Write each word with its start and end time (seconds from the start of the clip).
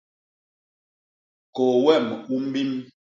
Kôô 1.55 1.75
wem 1.85 2.05
u 2.33 2.35
mbim. 2.45 2.71